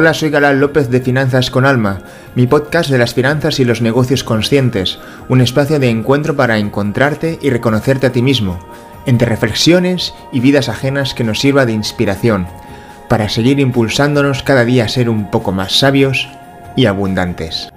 Hola, 0.00 0.14
soy 0.14 0.30
Galán 0.30 0.60
López 0.60 0.88
de 0.88 1.02
Finanzas 1.02 1.50
con 1.50 1.66
Alma, 1.66 2.00
mi 2.34 2.46
podcast 2.46 2.88
de 2.88 2.96
las 2.96 3.12
finanzas 3.12 3.60
y 3.60 3.66
los 3.66 3.82
negocios 3.82 4.24
conscientes, 4.24 4.98
un 5.28 5.42
espacio 5.42 5.78
de 5.78 5.90
encuentro 5.90 6.34
para 6.36 6.56
encontrarte 6.56 7.38
y 7.42 7.50
reconocerte 7.50 8.06
a 8.06 8.10
ti 8.10 8.22
mismo, 8.22 8.58
entre 9.04 9.28
reflexiones 9.28 10.14
y 10.32 10.40
vidas 10.40 10.70
ajenas 10.70 11.12
que 11.12 11.22
nos 11.22 11.40
sirva 11.40 11.66
de 11.66 11.72
inspiración, 11.72 12.46
para 13.10 13.28
seguir 13.28 13.60
impulsándonos 13.60 14.42
cada 14.42 14.64
día 14.64 14.86
a 14.86 14.88
ser 14.88 15.10
un 15.10 15.30
poco 15.30 15.52
más 15.52 15.78
sabios 15.78 16.30
y 16.76 16.86
abundantes. 16.86 17.68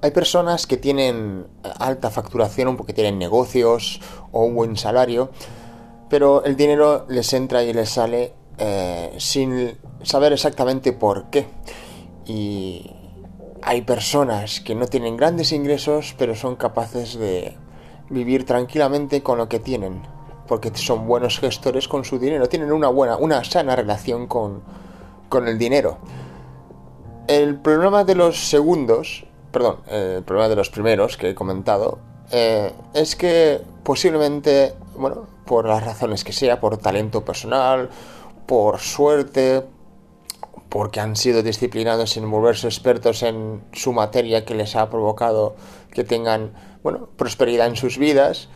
Hay 0.00 0.12
personas 0.12 0.68
que 0.68 0.76
tienen 0.76 1.48
alta 1.80 2.10
facturación 2.10 2.76
porque 2.76 2.92
tienen 2.92 3.18
negocios 3.18 4.00
o 4.30 4.44
un 4.44 4.54
buen 4.54 4.76
salario, 4.76 5.30
pero 6.08 6.44
el 6.44 6.56
dinero 6.56 7.04
les 7.08 7.32
entra 7.32 7.64
y 7.64 7.72
les 7.72 7.90
sale 7.90 8.32
eh, 8.58 9.12
sin 9.18 9.76
saber 10.04 10.32
exactamente 10.32 10.92
por 10.92 11.30
qué. 11.30 11.46
Y 12.26 12.92
hay 13.62 13.82
personas 13.82 14.60
que 14.60 14.76
no 14.76 14.86
tienen 14.86 15.16
grandes 15.16 15.50
ingresos, 15.50 16.14
pero 16.16 16.36
son 16.36 16.54
capaces 16.54 17.18
de 17.18 17.56
vivir 18.08 18.46
tranquilamente 18.46 19.22
con 19.22 19.38
lo 19.38 19.48
que 19.48 19.58
tienen, 19.58 20.02
porque 20.46 20.70
son 20.74 21.08
buenos 21.08 21.40
gestores 21.40 21.88
con 21.88 22.04
su 22.04 22.20
dinero, 22.20 22.48
tienen 22.48 22.72
una 22.72 22.88
buena, 22.88 23.16
una 23.16 23.42
sana 23.42 23.74
relación 23.74 24.28
con, 24.28 24.62
con 25.28 25.48
el 25.48 25.58
dinero. 25.58 25.98
El 27.26 27.56
problema 27.56 28.04
de 28.04 28.14
los 28.14 28.48
segundos 28.48 29.27
perdón, 29.58 29.78
el 29.90 30.22
problema 30.22 30.48
de 30.48 30.54
los 30.54 30.70
primeros 30.70 31.16
que 31.16 31.30
he 31.30 31.34
comentado, 31.34 31.98
eh, 32.30 32.72
es 32.94 33.16
que 33.16 33.60
posiblemente, 33.82 34.74
bueno, 34.96 35.26
por 35.44 35.66
las 35.66 35.84
razones 35.84 36.22
que 36.22 36.32
sea, 36.32 36.60
por 36.60 36.76
talento 36.76 37.24
personal, 37.24 37.90
por 38.46 38.78
suerte, 38.78 39.64
porque 40.68 41.00
han 41.00 41.16
sido 41.16 41.42
disciplinados 41.42 42.16
en 42.16 42.30
volverse 42.30 42.68
expertos 42.68 43.24
en 43.24 43.64
su 43.72 43.92
materia 43.92 44.44
que 44.44 44.54
les 44.54 44.76
ha 44.76 44.88
provocado 44.90 45.56
que 45.90 46.04
tengan, 46.04 46.52
bueno, 46.84 47.08
prosperidad 47.16 47.66
en 47.66 47.74
sus 47.74 47.98
vidas, 47.98 48.48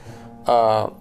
ah, 0.47 0.93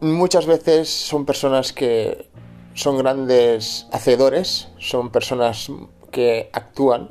muchas 0.00 0.44
veces 0.44 0.90
son 0.90 1.24
personas 1.24 1.72
que 1.72 2.28
son 2.74 2.98
grandes 2.98 3.86
hacedores, 3.90 4.68
son 4.78 5.10
personas 5.10 5.70
que 6.10 6.50
actúan 6.52 7.10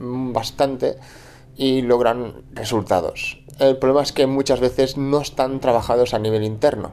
bastante 0.00 0.96
y 1.56 1.82
logran 1.82 2.42
resultados. 2.52 3.38
El 3.58 3.76
problema 3.76 4.02
es 4.02 4.12
que 4.12 4.26
muchas 4.26 4.60
veces 4.60 4.96
no 4.96 5.20
están 5.20 5.60
trabajados 5.60 6.14
a 6.14 6.18
nivel 6.18 6.44
interno. 6.44 6.92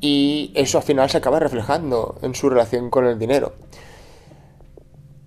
y 0.00 0.52
eso 0.54 0.78
al 0.78 0.84
final 0.84 1.10
se 1.10 1.16
acaba 1.16 1.40
reflejando 1.40 2.18
en 2.22 2.34
su 2.34 2.50
relación 2.50 2.90
con 2.90 3.06
el 3.06 3.18
dinero. 3.18 3.54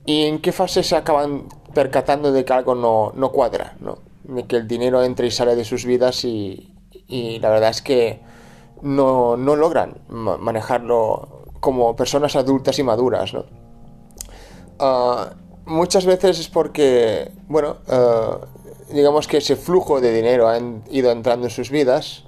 ¿Y 0.05 0.25
en 0.25 0.39
qué 0.39 0.51
fase 0.51 0.83
se 0.83 0.95
acaban 0.95 1.47
percatando 1.73 2.31
de 2.31 2.45
que 2.45 2.53
algo 2.53 2.75
no, 2.75 3.31
cuadra? 3.31 3.75
¿no? 3.79 3.97
De 4.23 4.45
que 4.45 4.57
el 4.57 4.67
dinero 4.67 5.03
entra 5.03 5.25
y 5.25 5.31
sale 5.31 5.55
de 5.55 5.65
sus 5.65 5.85
vidas 5.85 6.23
y, 6.23 6.71
la 7.41 7.49
verdad 7.49 7.71
es 7.71 7.81
que 7.81 8.21
no, 8.81 9.35
logran 9.37 10.01
manejarlo 10.09 11.45
como 11.59 11.95
personas 11.95 12.35
adultas 12.35 12.77
y 12.79 12.83
maduras. 12.83 13.33
¿no? 13.33 13.45
Ah, 14.79 15.33
muchas 15.65 16.05
veces 16.05 16.39
es 16.39 16.47
porque, 16.47 17.31
bueno, 17.47 17.77
ah, 17.87 18.39
digamos 18.91 19.27
que 19.27 19.37
ese 19.37 19.55
flujo 19.55 20.01
de 20.01 20.13
dinero 20.13 20.47
ha 20.47 20.59
ido 20.89 21.11
entrando 21.11 21.47
en 21.47 21.51
sus 21.51 21.69
vidas, 21.69 22.23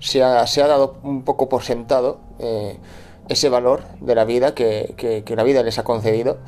se 0.00 0.22
ha, 0.22 0.46
se 0.46 0.62
ha 0.62 0.66
dado 0.66 0.96
un 1.02 1.22
poco 1.22 1.48
por 1.48 1.62
sentado 1.62 2.20
eh, 2.38 2.78
ese 3.28 3.48
valor 3.48 3.82
de 4.00 4.14
la 4.14 4.24
vida 4.24 4.54
que, 4.54 5.24
la 5.28 5.42
vida 5.42 5.62
les 5.62 5.78
ha 5.78 5.84
concedido. 5.84 6.38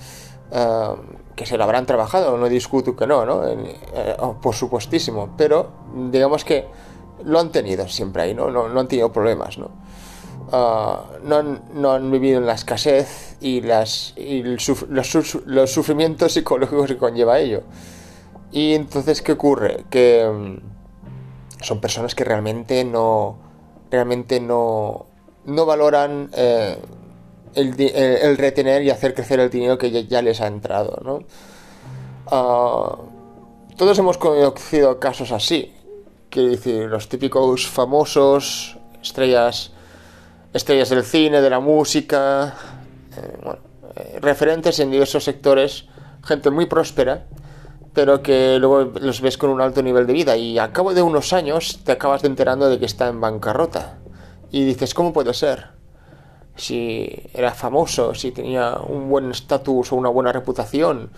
Ah, 0.53 0.97
que 1.41 1.47
se 1.47 1.57
lo 1.57 1.65
habrán 1.65 1.87
trabajado, 1.87 2.37
no 2.37 2.51
discuto 2.51 2.95
que 2.95 3.07
no, 3.07 3.25
¿no? 3.25 3.49
Eh, 3.49 4.17
oh, 4.19 4.35
por 4.43 4.55
supuestísimo, 4.55 5.31
pero 5.39 5.71
digamos 6.11 6.45
que 6.45 6.67
lo 7.25 7.41
han 7.41 7.51
tenido 7.51 7.89
siempre 7.89 8.25
ahí, 8.25 8.35
¿no? 8.35 8.51
No, 8.51 8.69
no 8.69 8.79
han 8.79 8.89
tenido 8.89 9.11
problemas, 9.11 9.57
¿no? 9.57 9.71
Ah, 10.53 11.05
no, 11.23 11.93
han, 11.93 12.11
vivido 12.11 12.39
en 12.39 12.47
la 12.47 12.55
escasez 12.55 13.37
y, 13.41 13.61
las, 13.61 14.15
los, 14.17 15.73
sufrimientos 15.73 16.33
psicológicos 16.33 16.89
que 16.89 16.97
conlleva 16.97 17.39
ello. 17.39 17.63
Y 18.51 18.75
entonces, 18.75 19.23
¿qué 19.23 19.33
ocurre? 19.33 19.85
Que 19.91 20.29
mm, 20.29 21.63
son 21.63 21.81
personas 21.81 22.17
que 22.17 22.25
realmente 22.25 22.85
no, 22.85 23.39
realmente 23.93 24.41
no, 24.41 25.07
no 25.45 25.67
valoran 25.67 26.31
eh, 26.35 26.79
el, 27.55 28.37
retener 28.37 28.83
y 28.83 28.91
hacer 28.91 29.15
crecer 29.15 29.39
el 29.39 29.51
dinero 29.51 29.79
que 29.79 30.05
ya, 30.05 30.21
les 30.21 30.41
ha 30.41 30.49
entrado, 30.49 30.99
¿no? 31.05 31.21
Ah, 32.27 32.97
todos 33.77 33.97
hemos 34.01 34.19
conocido 34.19 34.99
casos 34.99 35.31
así. 35.31 35.73
Quiero 36.29 36.51
decir, 36.51 36.87
los 36.87 37.09
típicos 37.09 37.69
famosos 37.69 38.79
estrellas 39.01 39.73
estrellas 40.53 40.89
del 40.91 41.05
cine, 41.05 41.41
de 41.41 41.51
la 41.51 41.61
música, 41.61 42.55
eh, 43.17 43.57
eh, 43.97 44.19
referentes 44.21 44.79
en 44.81 44.91
diversos 44.91 45.25
sectores, 45.25 45.87
gente 46.25 46.51
muy 46.51 46.67
próspera, 46.67 47.27
pero 47.93 48.23
que 48.23 48.59
luego 48.59 48.93
los 49.01 49.21
ves 49.21 49.37
con 49.37 49.51
un 49.51 49.61
alto 49.61 49.83
nivel 49.83 50.07
de 50.07 50.13
vida 50.13 50.37
y 50.37 50.59
al 50.59 50.73
cabo 50.73 50.95
de 50.95 51.03
unos 51.03 51.33
años 51.33 51.81
te 51.85 51.93
acabas 51.93 52.23
de 52.23 52.29
enterando 52.29 52.69
de 52.69 52.79
que 52.79 52.87
está 52.87 53.09
en 53.09 53.21
bancarrota. 53.21 53.99
Y 54.53 54.65
dices, 54.65 54.95
¿cómo 54.95 55.13
puede 55.13 55.33
ser? 55.35 55.69
Si 56.57 57.09
era 57.33 57.53
famoso, 57.53 58.15
si 58.15 58.33
tenía 58.33 58.77
un 58.79 59.09
buen 59.09 59.31
estatus 59.31 59.93
o 59.93 59.97
una 59.97 60.09
buena 60.09 60.33
reputación 60.33 61.11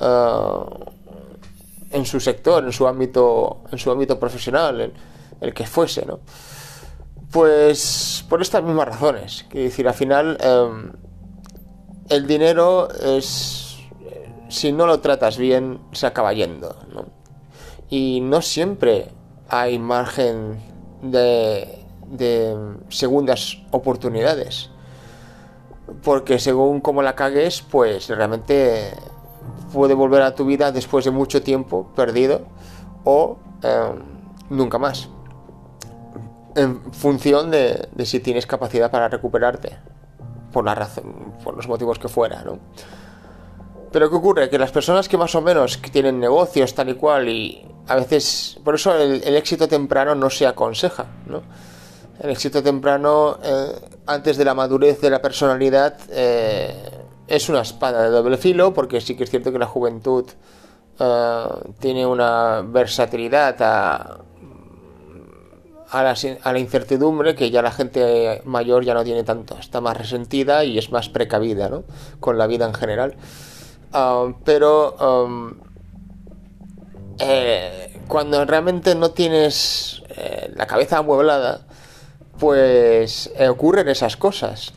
eh, 0.00 0.60
en 1.90 2.06
su 2.06 2.20
sector, 2.20 2.64
en 2.64 2.72
su 2.72 2.86
ámbito, 2.86 3.62
en 3.70 3.78
su 3.78 3.90
ámbito 3.90 4.18
profesional, 4.18 4.92
el 5.40 5.54
que 5.54 5.66
fuese, 5.66 6.06
¿no? 6.06 6.20
Pues 7.30 8.24
por 8.28 8.40
estas 8.40 8.62
mismas 8.62 8.88
razones. 8.88 9.44
Quiero 9.50 9.64
decir, 9.64 9.86
al 9.86 9.94
final 9.94 10.38
em, 10.40 10.92
el 12.08 12.26
dinero 12.26 12.88
es... 12.90 13.64
Si 14.48 14.72
no 14.72 14.86
lo 14.86 15.00
tratas 15.00 15.36
bien, 15.36 15.78
se 15.92 16.06
acaba 16.06 16.32
yendo. 16.32 16.74
Y 17.90 18.20
no 18.22 18.40
siempre 18.40 19.08
hay 19.46 19.78
margen 19.78 20.58
de, 21.02 21.84
de 22.06 22.56
segundas 22.88 23.58
oportunidades. 23.72 24.70
Porque 26.02 26.38
según 26.38 26.80
cómo 26.80 27.02
la 27.02 27.14
cagues, 27.14 27.60
pues 27.60 28.08
realmente 28.08 28.94
puede 29.74 29.92
volver 29.92 30.22
a 30.22 30.34
tu 30.34 30.46
vida 30.46 30.72
después 30.72 31.04
de 31.04 31.10
mucho 31.10 31.42
tiempo 31.42 31.92
perdido 31.94 32.46
o 33.04 33.36
em, 33.62 33.98
nunca 34.48 34.78
más 34.78 35.10
en 36.58 36.92
función 36.92 37.50
de, 37.50 37.88
si 38.04 38.20
tienes 38.20 38.46
capacidad 38.46 38.90
para 38.90 39.08
recuperarte, 39.08 39.76
por 40.52 40.64
la 40.64 40.74
razón, 40.74 41.34
por 41.42 41.56
los 41.56 41.68
motivos 41.68 41.98
que 41.98 42.08
fuera, 42.08 42.42
¿no? 42.42 42.58
Pero 43.90 44.10
¿qué 44.10 44.16
ocurre? 44.16 44.50
Que 44.50 44.58
las 44.58 44.70
personas 44.70 45.08
que 45.08 45.16
más 45.16 45.34
o 45.34 45.40
menos 45.40 45.80
tienen 45.90 46.20
negocios 46.20 46.74
tal 46.74 46.90
y 46.90 46.94
cual 46.94 47.28
y 47.28 47.66
a 47.86 47.96
veces, 47.96 48.58
por 48.62 48.74
eso 48.74 48.94
el, 48.94 49.22
éxito 49.34 49.66
temprano 49.66 50.14
no 50.14 50.28
se 50.28 50.46
aconseja, 50.46 51.06
¿no? 51.26 51.42
El 52.20 52.30
éxito 52.30 52.62
temprano, 52.62 53.38
eh, 53.42 53.72
antes 54.06 54.36
de 54.36 54.44
la 54.44 54.52
madurez 54.52 55.00
de 55.00 55.08
la 55.08 55.22
personalidad, 55.22 55.96
eh, 56.10 56.74
es 57.26 57.48
una 57.48 57.62
espada 57.62 58.02
de 58.02 58.10
doble 58.10 58.36
filo, 58.36 58.74
porque 58.74 59.00
sí 59.00 59.16
que 59.16 59.24
es 59.24 59.30
cierto 59.30 59.52
que 59.52 59.58
la 59.58 59.66
juventud 59.66 60.24
eh, 60.98 61.44
tiene 61.78 62.04
una 62.04 62.62
versatilidad 62.62 63.56
a, 63.62 64.18
a 65.90 66.02
la, 66.02 66.58
incertidumbre 66.58 67.34
que 67.34 67.50
ya 67.50 67.62
la 67.62 67.70
gente 67.70 68.42
mayor 68.44 68.84
ya 68.84 68.94
no 68.94 69.04
tiene 69.04 69.24
tanto, 69.24 69.56
está 69.58 69.80
más 69.80 69.96
resentida 69.96 70.64
y 70.64 70.78
es 70.78 70.90
más 70.92 71.08
precavida 71.08 71.68
¿no? 71.68 71.84
con 72.20 72.36
la 72.38 72.46
vida 72.46 72.66
en 72.66 72.74
general. 72.74 73.16
Ah, 73.92 74.28
pero 74.44 74.96
um, 74.96 75.54
cuando 78.06 78.44
realmente 78.44 78.94
no 78.94 79.10
tienes 79.12 80.02
eh, 80.10 80.52
la 80.54 80.66
cabeza 80.66 80.98
amueblada, 80.98 81.66
pues 82.38 83.30
eh, 83.36 83.48
ocurren 83.48 83.88
esas 83.88 84.16
cosas. 84.16 84.72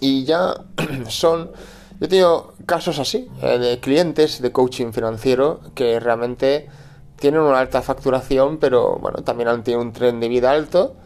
Y 0.00 0.24
ya 0.24 0.54
son... 1.08 1.52
Yo 2.00 2.06
he 2.06 2.08
tenido 2.08 2.54
casos 2.64 2.98
así, 2.98 3.28
de 3.42 3.78
clientes 3.78 4.40
de 4.40 4.52
coaching 4.52 4.92
financiero 4.92 5.60
que 5.74 6.00
realmente 6.00 6.70
tienen 7.20 7.42
una 7.42 7.60
alta 7.60 7.82
facturación, 7.82 8.56
pero 8.58 8.96
bueno, 8.96 9.22
también 9.22 9.62
tenido 9.62 9.82
un 9.82 9.92
tren 9.92 10.18
de 10.20 10.28
vida 10.28 10.50
alto 10.50 10.96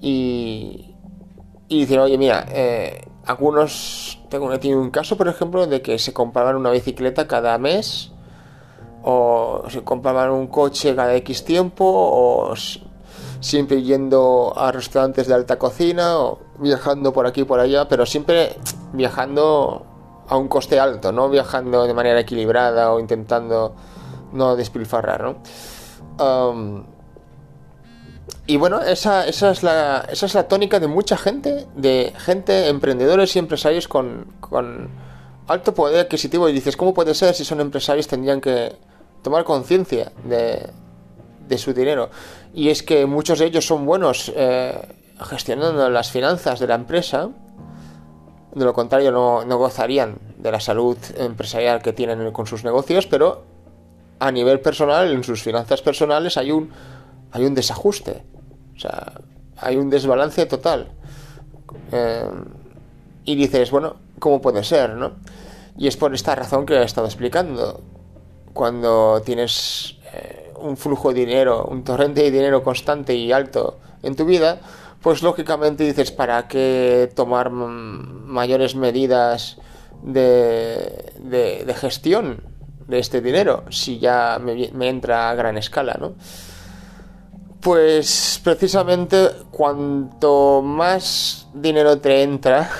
y, 0.00 0.94
y 1.68 1.80
dicen, 1.80 2.00
oye, 2.00 2.18
mira, 2.18 2.44
eh, 2.50 3.06
algunos, 3.24 4.20
tengo 4.28 4.52
he 4.52 4.74
un 4.74 4.90
caso, 4.90 5.16
por 5.16 5.28
ejemplo, 5.28 5.66
de 5.66 5.80
que 5.80 5.98
se 5.98 6.12
compraban 6.12 6.56
una 6.56 6.70
bicicleta 6.70 7.26
cada 7.26 7.56
mes, 7.58 8.10
o 9.02 9.62
se 9.68 9.82
compraban 9.82 10.30
un 10.30 10.48
coche 10.48 10.94
cada 10.96 11.14
X 11.16 11.44
tiempo, 11.44 11.84
o 11.86 12.54
siempre 13.40 13.82
yendo 13.82 14.52
a 14.56 14.72
restaurantes 14.72 15.28
de 15.28 15.34
alta 15.34 15.58
cocina, 15.58 16.18
o 16.18 16.40
viajando 16.58 17.12
por 17.12 17.26
aquí 17.26 17.42
y 17.42 17.44
por 17.44 17.60
allá, 17.60 17.88
pero 17.88 18.06
siempre 18.06 18.56
viajando 18.92 19.86
a 20.28 20.36
un 20.36 20.48
coste 20.48 20.80
alto, 20.80 21.12
no 21.12 21.28
viajando 21.30 21.84
de 21.84 21.94
manera 21.94 22.20
equilibrada 22.20 22.92
o 22.92 22.98
intentando 22.98 23.74
no 24.34 24.56
despilfarrar, 24.56 25.22
¿no? 25.22 25.36
y 28.46 28.56
bueno, 28.56 28.82
esa, 28.82 29.26
es 29.26 29.62
la, 29.62 30.46
tónica 30.48 30.78
de 30.78 30.86
mucha 30.86 31.16
gente, 31.16 31.66
de 31.74 32.12
gente, 32.18 32.68
emprendedores 32.68 33.34
y 33.36 33.38
empresarios 33.38 33.88
con, 33.88 34.26
alto 35.46 35.74
poder 35.74 36.00
adquisitivo. 36.00 36.48
Y 36.48 36.52
dices, 36.52 36.76
¿cómo 36.76 36.92
puede 36.92 37.14
ser 37.14 37.34
si 37.34 37.44
son 37.44 37.60
empresarios 37.60 38.06
tendrían 38.06 38.40
que 38.40 38.76
tomar 39.22 39.44
conciencia 39.44 40.12
de, 40.24 40.68
de, 41.48 41.58
su 41.58 41.72
dinero? 41.72 42.10
Y 42.52 42.68
es 42.68 42.82
que 42.82 43.06
muchos 43.06 43.38
de 43.38 43.46
ellos 43.46 43.66
son 43.66 43.86
buenos 43.86 44.30
eh, 44.36 44.78
gestionando 45.20 45.88
las 45.88 46.10
finanzas 46.10 46.60
de 46.60 46.66
la 46.66 46.74
empresa. 46.74 47.30
De 48.54 48.64
lo 48.64 48.74
contrario, 48.74 49.10
no, 49.10 49.44
no 49.44 49.56
gozarían 49.56 50.18
de 50.36 50.52
la 50.52 50.60
salud 50.60 50.98
empresarial 51.16 51.80
que 51.80 51.94
tienen 51.94 52.30
con 52.32 52.46
sus 52.46 52.62
negocios, 52.62 53.06
pero 53.06 53.53
a 54.24 54.32
nivel 54.32 54.58
personal, 54.60 55.12
en 55.12 55.22
sus 55.22 55.42
finanzas 55.42 55.82
personales, 55.82 56.38
hay 56.38 56.50
un, 56.50 56.70
hay 57.30 57.44
un 57.44 57.54
desajuste. 57.54 58.24
O 58.74 58.80
sea, 58.80 59.20
hay 59.58 59.76
un 59.76 59.90
desbalance 59.90 60.46
total. 60.46 60.88
Eh, 61.92 62.30
y 63.26 63.34
dices, 63.34 63.70
bueno, 63.70 63.96
¿cómo 64.18 64.40
puede 64.40 64.64
ser, 64.64 64.94
no? 64.94 65.12
Y 65.76 65.88
es 65.88 65.98
por 65.98 66.14
esta 66.14 66.34
razón 66.34 66.64
que 66.64 66.72
he 66.72 66.84
estado 66.84 67.06
explicando. 67.06 67.82
Cuando 68.54 69.20
tienes 69.22 69.98
eh, 70.14 70.54
un 70.58 70.78
flujo 70.78 71.12
de 71.12 71.20
dinero, 71.20 71.66
un 71.66 71.84
torrente 71.84 72.22
de 72.22 72.30
dinero 72.30 72.62
constante 72.62 73.14
y 73.14 73.30
alto 73.30 73.78
en 74.02 74.16
tu 74.16 74.24
vida, 74.24 74.58
pues 75.02 75.22
lógicamente 75.22 75.84
dices, 75.84 76.12
¿para 76.12 76.48
qué 76.48 77.12
tomar 77.14 77.50
mayores 77.50 78.74
medidas 78.74 79.58
de, 80.02 81.12
de 81.20 81.74
gestión? 81.74 82.53
De 82.86 82.98
este 82.98 83.20
dinero 83.20 83.64
si 83.70 83.98
ya 83.98 84.38
me, 84.40 84.88
entra 84.88 85.30
a 85.30 85.34
gran 85.34 85.56
escala, 85.56 85.96
¿no? 85.98 86.14
Pues 87.60 88.40
precisamente 88.44 89.30
cuanto 89.50 90.60
más 90.62 91.48
dinero 91.54 91.98
te 91.98 92.22
entra, 92.22 92.70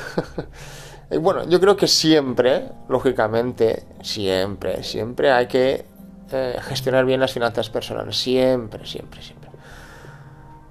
bueno, 1.20 1.48
yo 1.48 1.58
creo 1.58 1.74
que 1.74 1.88
siempre, 1.88 2.68
lógicamente, 2.88 3.84
siempre, 4.02 4.82
siempre 4.82 5.30
hay 5.32 5.46
que 5.46 5.86
eh, 6.30 6.58
gestionar 6.60 7.06
bien 7.06 7.20
las 7.20 7.32
finanzas 7.32 7.70
personales, 7.70 8.16
siempre, 8.16 8.84
siempre, 8.84 9.22
siempre. 9.22 9.50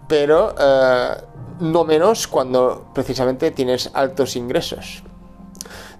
Pero 0.07 0.53
eh, 0.59 1.15
no 1.61 1.83
menos 1.83 2.27
cuando 2.27 2.91
precisamente 2.93 3.49
tienes 3.49 3.89
altos 3.93 4.35
ingresos. 4.35 5.03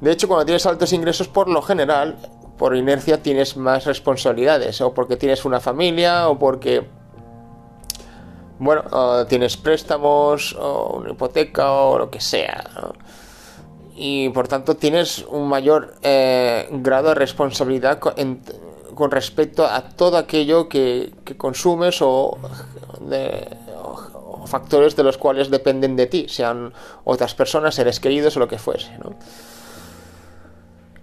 De 0.02 0.12
hecho, 0.12 0.28
cuando 0.28 0.46
tienes 0.46 0.66
altos 0.66 0.92
ingresos, 0.92 1.28
por 1.28 1.48
lo 1.48 1.62
general, 1.62 2.18
por 2.58 2.76
inercia 2.76 3.22
tienes 3.22 3.58
más 3.58 3.86
responsabilidades, 3.86 4.80
o 4.82 4.94
porque 4.94 5.18
tienes 5.18 5.46
una 5.46 5.60
familia, 5.60 6.30
o 6.30 6.38
porque, 6.38 6.86
bueno, 8.60 8.84
tienes 9.28 9.58
préstamos, 9.58 10.56
o 10.60 10.98
una 10.98 11.12
hipoteca, 11.12 11.72
o 11.72 11.98
lo 11.98 12.10
que 12.10 12.22
sea. 12.22 12.64
Y 13.96 14.30
por 14.30 14.48
tanto 14.48 14.76
tienes 14.76 15.26
un 15.30 15.48
mayor 15.48 15.96
eh, 16.02 16.68
grado 16.72 17.10
de 17.10 17.16
responsabilidad 17.16 18.00
con, 18.00 19.12
respecto 19.12 19.66
a 19.66 19.90
todo 19.90 20.18
aquello 20.18 20.70
que, 20.70 21.14
consumes 21.38 22.02
o, 22.02 22.38
o, 23.84 24.48
factores 24.48 24.96
de 24.96 25.04
los 25.04 25.18
cuales 25.18 25.50
dependen 25.50 25.96
de 25.96 26.08
ti, 26.08 26.26
sean 26.30 26.74
otras 27.04 27.34
personas, 27.34 27.76
seres 27.76 28.00
queridos 28.00 28.38
o 28.38 28.40
lo 28.40 28.48
que 28.48 28.60
fuese. 28.60 28.92
¿no? 29.00 29.16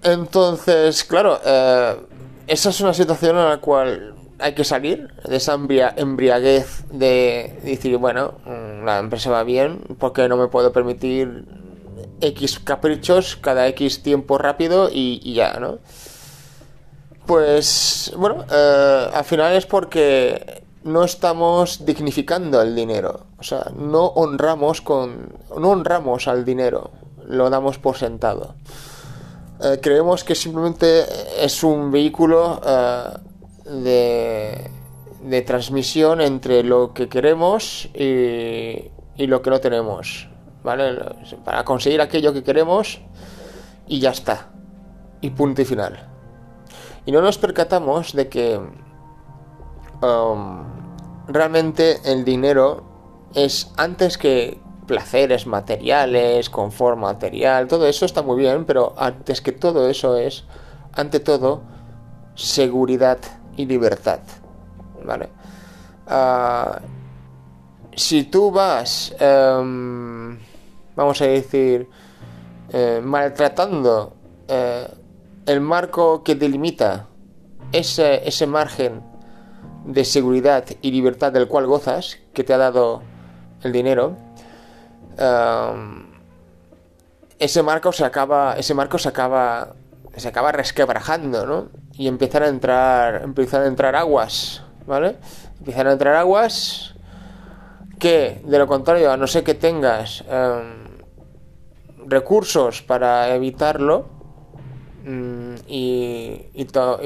Entonces, 0.03 1.05
claro, 1.05 1.39
eh, 1.45 1.97
esa 2.47 2.71
es 2.71 2.81
una 2.81 2.95
situación 2.95 3.37
en 3.37 3.49
la 3.49 3.59
cual 3.59 4.15
hay 4.39 4.55
que 4.55 4.65
salir 4.65 5.13
de 5.29 5.37
esa 5.37 5.55
embriaguez 5.55 6.85
de 6.91 7.59
decir, 7.63 7.97
bueno, 7.99 8.35
mm, 8.45 8.85
la 8.85 8.99
empresa 8.99 9.31
va 9.31 9.45
bien, 9.45 9.81
porque 9.99 10.29
no 10.29 10.37
me 10.37 10.49
puedo 10.49 10.73
permitir 10.73 11.45
X 12.21 12.61
caprichos 12.61 13.37
cada 13.37 13.67
X 13.69 14.03
tiempo 14.03 14.39
rápido 14.39 14.89
y, 14.91 15.35
ya, 15.35 15.59
¿no? 15.61 15.79
Pues, 17.27 18.13
bueno, 18.17 18.45
eh, 18.51 19.11
al 19.13 19.25
final 19.25 19.55
es 19.55 19.67
porque 19.67 20.63
no 20.83 21.05
estamos 21.05 21.85
dignificando 21.85 22.61
el 22.63 22.75
dinero, 22.75 23.27
o 23.39 23.43
sea, 23.43 23.67
no 23.77 24.07
honramos 24.07 24.81
con, 24.81 25.29
no 25.57 25.71
honramos 25.71 26.27
al 26.27 26.45
dinero, 26.45 26.91
lo 27.27 27.51
damos 27.51 27.79
por 27.79 27.97
sentado. 27.97 28.55
Eh, 29.63 29.79
creemos 29.83 30.25
que 30.25 30.35
simplemente 30.35 31.05
es 31.45 31.63
un 31.63 31.91
vehículo 31.91 32.63
eh, 32.67 34.71
de, 35.23 35.43
transmisión 35.43 36.23
entre 36.23 36.63
lo 36.63 36.95
que 36.95 37.11
queremos 37.11 37.91
y, 37.95 38.91
lo 39.19 39.43
que 39.43 39.51
no 39.51 39.61
tenemos. 39.61 40.29
¿Vale? 40.63 40.99
Para 41.45 41.65
conseguir 41.65 42.01
aquello 42.01 42.33
que 42.33 42.43
queremos 42.43 43.01
y 43.87 44.01
ya 44.01 44.11
está. 44.11 44.49
Y 45.21 45.31
punto 45.31 45.61
y 45.61 45.67
final. 45.67 46.09
Y 47.05 47.13
no 47.13 47.21
nos 47.21 47.37
percatamos 47.37 48.15
de 48.15 48.29
que 48.29 48.59
um, 50.03 50.65
realmente 51.29 51.99
el 52.05 52.25
dinero 52.25 52.85
es 53.35 53.73
antes 53.77 54.17
que 54.17 54.59
placeres 54.91 55.47
materiales, 55.47 56.51
confort 56.51 56.99
material, 56.99 57.69
todo 57.69 57.87
eso 57.87 58.05
está 58.05 58.23
muy 58.23 58.41
bien, 58.41 58.65
pero 58.65 58.93
antes 58.99 59.41
que 59.41 59.53
todo 59.53 59.89
eso 59.89 60.17
es, 60.17 60.43
ante 60.95 61.21
todo, 61.21 61.63
seguridad 62.35 63.19
y 63.57 63.67
libertad. 63.67 64.19
¿Vale? 65.05 65.29
Ah, 66.09 66.81
si 67.95 68.25
tú 68.25 68.51
vas, 68.51 69.15
em, 69.21 70.37
vamos 70.97 71.23
a 71.23 71.27
decir, 71.27 71.89
eh, 72.73 73.01
maltratando 73.01 74.17
eh, 74.49 74.89
el 75.47 75.61
marco 75.61 76.25
que 76.25 76.35
delimita 76.35 77.07
ese, 77.71 78.27
ese 78.27 78.49
margen 78.49 79.03
de 79.85 80.05
seguridad 80.05 80.65
y 80.83 80.91
libertad 80.91 81.31
del 81.31 81.47
cual 81.47 81.69
gozas, 81.69 82.19
que 82.35 82.43
te 82.43 82.55
ha 82.55 82.59
dado 82.59 83.03
el 83.63 83.71
dinero, 83.71 84.17
ese 87.41 87.63
marco 87.63 87.93
se 87.93 88.05
acaba, 88.05 88.55
ese 88.59 88.75
marco 88.75 88.99
se 88.99 89.09
acaba, 89.09 89.75
se 90.15 90.29
acaba 90.29 90.53
resquebrajando, 90.53 91.47
¿no? 91.47 91.69
Y 91.95 92.07
empiezan 92.07 92.43
a 92.43 92.49
entrar, 92.49 93.23
empiezan 93.23 93.63
a 93.63 93.67
entrar 93.67 93.97
aguas, 93.97 94.63
¿vale? 94.87 95.17
Empiezan 95.59 95.87
a 95.87 95.93
entrar 95.93 96.17
aguas 96.17 96.95
que, 97.99 98.43
de 98.45 98.59
lo 98.59 98.67
contrario, 98.67 99.11
a 99.11 99.17
no 99.17 99.27
ser 99.27 99.43
que 99.43 99.55
tengas 99.55 100.25
recursos 102.07 102.83
para 102.83 103.35
evitarlo 103.35 104.07
mm, 105.05 105.55
y, 105.67 106.65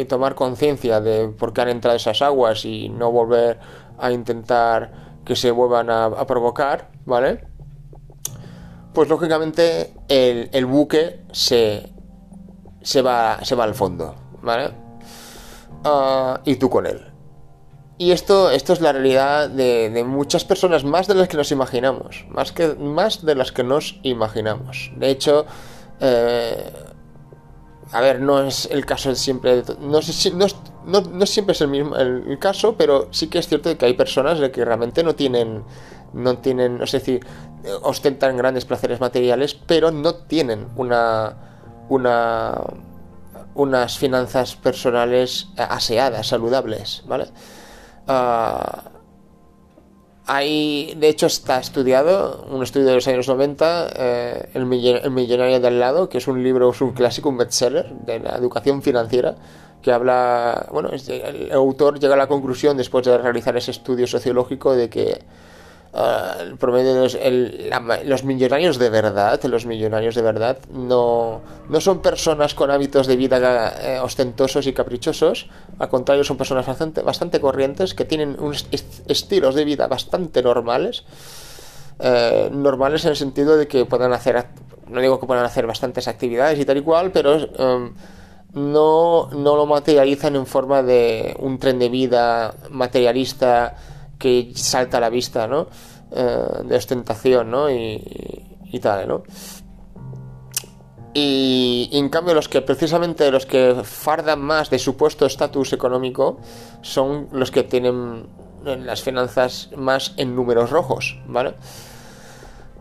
tomar 0.08 0.34
conciencia 0.34 1.00
de 1.00 1.28
por 1.28 1.52
qué 1.52 1.60
han 1.62 1.68
entrado 1.68 1.96
esas 1.96 2.22
aguas 2.22 2.64
y 2.64 2.88
no 2.88 3.12
volver 3.12 3.58
a 3.98 4.10
intentar 4.10 5.20
que 5.24 5.36
se 5.36 5.52
vuelvan 5.52 5.90
a 5.90 6.26
provocar, 6.26 6.90
¿vale? 7.06 7.53
Pues 8.94 9.08
lógicamente 9.08 9.92
el, 10.08 10.66
buque 10.66 11.20
se, 11.32 11.92
se, 12.82 13.02
va, 13.02 13.44
se 13.44 13.54
va 13.54 13.64
al 13.64 13.74
fondo, 13.74 14.14
¿vale? 14.42 14.70
Ah, 15.84 16.40
y 16.44 16.56
tú 16.56 16.70
con 16.70 16.86
él. 16.86 17.14
Y 17.96 18.10
esto, 18.10 18.50
esto 18.50 18.72
es 18.72 18.80
la 18.80 18.92
realidad 18.92 19.48
de, 19.48 20.04
muchas 20.04 20.44
personas, 20.44 20.84
más 20.84 21.06
de 21.06 21.14
las 21.14 21.28
que 21.28 21.36
nos 21.36 21.52
imaginamos, 21.52 22.24
más, 22.28 22.50
que, 22.50 22.74
más 22.74 23.24
de 23.24 23.36
las 23.36 23.52
que 23.52 23.62
nos 23.62 24.00
imaginamos. 24.02 24.90
De 24.96 25.10
hecho, 25.10 25.46
eh, 26.00 26.72
a 27.92 28.00
ver, 28.00 28.20
no 28.20 28.42
es 28.42 28.66
el 28.72 28.84
caso 28.84 29.14
siempre, 29.14 29.62
no, 29.80 30.00
no, 30.86 31.00
no, 31.00 31.26
siempre 31.26 31.52
es 31.52 31.60
el 31.60 31.68
mismo 31.68 31.94
el, 31.94 32.36
caso, 32.40 32.74
pero 32.76 33.06
sí 33.12 33.28
que 33.28 33.38
es 33.38 33.46
cierto 33.46 33.78
que 33.78 33.86
hay 33.86 33.94
personas 33.94 34.40
de 34.40 34.50
que 34.50 34.64
realmente 34.64 35.04
no 35.04 35.14
tienen, 35.14 35.62
no 36.14 36.38
tienen, 36.38 36.80
es 36.82 36.92
decir, 36.92 37.26
ostentan 37.82 38.36
grandes 38.36 38.64
placeres 38.64 39.00
materiales, 39.00 39.54
pero 39.54 39.90
no 39.90 40.14
tienen 40.14 40.68
una, 40.76 41.36
una, 41.88 42.54
unas 43.54 43.98
finanzas 43.98 44.56
personales 44.56 45.48
aseadas, 45.56 46.28
saludables, 46.28 47.02
¿vale? 47.06 47.26
Hay, 50.26 50.94
de 50.96 51.08
hecho, 51.08 51.26
está 51.26 51.58
estudiado, 51.58 52.46
un 52.50 52.62
estudio 52.62 52.86
de 52.86 52.94
los 52.94 53.06
años 53.06 53.28
90, 53.28 53.92
eh, 53.94 54.48
el, 54.54 54.64
Millonario 54.64 55.60
del 55.60 55.78
Lado, 55.78 56.08
que 56.08 56.16
es 56.16 56.26
un 56.26 56.42
libro, 56.42 56.70
es 56.70 56.80
un 56.80 56.92
clásico, 56.92 57.28
un 57.28 57.36
bestseller 57.36 57.92
de 58.06 58.20
la 58.20 58.36
educación 58.36 58.80
financiera, 58.80 59.36
que 59.82 59.92
habla, 59.92 60.66
bueno, 60.72 60.88
el 60.92 61.52
autor 61.52 62.00
llega 62.00 62.14
a 62.14 62.16
la 62.16 62.26
conclusión, 62.26 62.78
después 62.78 63.04
de 63.04 63.18
realizar 63.18 63.54
ese 63.58 63.70
estudio 63.70 64.06
sociológico, 64.06 64.74
de 64.74 64.88
que 64.88 65.20
de 65.94 68.04
los, 68.04 68.24
millonarios 68.24 68.78
de 68.78 68.90
verdad, 68.90 69.40
los 69.44 69.64
millonarios 69.64 70.16
de 70.16 70.22
verdad, 70.22 70.58
no, 70.72 71.40
no 71.68 71.80
son 71.80 72.02
personas 72.02 72.54
con 72.54 72.72
hábitos 72.72 73.06
de 73.06 73.16
vida 73.16 73.74
eh, 73.80 74.00
ostentosos 74.00 74.66
y 74.66 74.72
caprichosos, 74.72 75.48
al 75.78 75.88
contrario, 75.88 76.24
son 76.24 76.36
personas 76.36 76.66
bastante, 76.66 77.02
bastante 77.02 77.40
corrientes 77.40 77.94
que 77.94 78.04
tienen 78.04 78.36
estilos 79.06 79.54
de 79.54 79.64
vida 79.64 79.86
bastante 79.86 80.42
normales. 80.42 81.04
Eh, 82.00 82.50
normales 82.52 83.04
en 83.04 83.10
el 83.10 83.16
sentido 83.16 83.56
de 83.56 83.68
que 83.68 83.84
puedan 83.84 84.12
hacer, 84.12 84.44
no 84.88 85.00
digo 85.00 85.20
que 85.20 85.26
puedan 85.26 85.44
hacer 85.44 85.64
bastantes 85.64 86.08
actividades 86.08 86.58
y 86.58 86.64
tal 86.64 86.78
y 86.78 86.82
cual, 86.82 87.12
pero 87.12 87.36
um, 87.36 87.94
no, 88.52 89.30
no 89.30 89.56
lo 89.56 89.66
materializan 89.66 90.34
en 90.34 90.46
forma 90.46 90.82
de 90.82 91.36
un 91.38 91.60
tren 91.60 91.78
de 91.78 91.88
vida 91.88 92.52
materialista 92.70 93.76
que 94.18 94.52
salta 94.54 94.98
a 94.98 95.00
la 95.00 95.10
vista, 95.10 95.46
¿no? 95.46 95.68
Eh, 96.10 96.62
de 96.64 96.76
ostentación, 96.76 97.50
¿no? 97.50 97.70
Y, 97.70 98.02
y, 98.70 98.78
tal, 98.80 99.08
¿no? 99.08 99.22
Y, 101.12 101.90
en 101.92 102.08
cambio 102.08 102.34
los 102.34 102.48
que 102.48 102.60
precisamente 102.60 103.30
los 103.30 103.46
que 103.46 103.82
fardan 103.84 104.40
más 104.40 104.70
de 104.70 104.78
supuesto 104.78 105.26
estatus 105.26 105.72
económico 105.72 106.38
son 106.82 107.28
los 107.32 107.50
que 107.50 107.62
tienen 107.62 108.26
las 108.64 109.02
finanzas 109.02 109.70
más 109.76 110.14
en 110.16 110.34
números 110.34 110.70
rojos, 110.70 111.20
¿vale? 111.26 111.54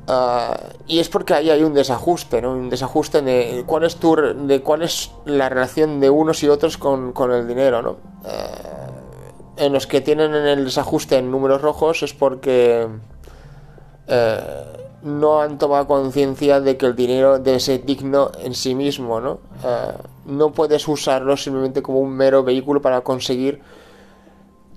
Ah, 0.08 0.58
y 0.86 1.00
es 1.00 1.10
porque 1.10 1.34
ahí 1.34 1.50
hay 1.50 1.64
un 1.64 1.74
desajuste, 1.74 2.42
¿no? 2.42 2.52
Un 2.52 2.70
desajuste 2.70 3.22
de 3.22 3.64
cuál 3.66 3.84
es 3.84 3.96
tu, 3.96 4.16
de 4.16 4.62
cuál 4.62 4.82
es 4.82 5.12
la 5.26 5.48
relación 5.48 6.00
de 6.00 6.10
unos 6.10 6.44
y 6.44 6.50
otros 6.50 6.78
con, 6.78 7.14
con 7.14 7.32
el 7.32 7.48
dinero, 7.48 7.82
¿no? 7.82 7.98
Ah, 8.26 8.93
en 9.58 9.74
los 9.74 9.88
que 9.88 10.02
tienen 10.02 10.34
el 10.34 10.66
desajuste 10.66 11.18
en 11.18 11.32
números 11.32 11.62
rojos 11.62 12.04
es 12.04 12.14
porque 12.14 12.88
eh, 14.08 14.40
no 15.04 15.42
han 15.42 15.58
tomado 15.58 15.88
conciencia 15.88 16.60
de 16.60 16.78
que 16.78 16.86
el 16.86 16.96
dinero 16.96 17.40
debe 17.40 17.60
ser 17.60 17.86
digno 17.86 18.32
en 18.42 18.54
sí 18.54 18.74
mismo, 18.76 19.20
¿no? 19.20 19.40
Ah, 19.64 19.94
no 20.26 20.52
puedes 20.52 20.88
usarlo 20.88 21.36
simplemente 21.38 21.82
como 21.82 22.00
un 22.00 22.12
mero 22.12 22.44
vehículo 22.44 22.82
para 22.82 23.02
conseguir 23.02 23.62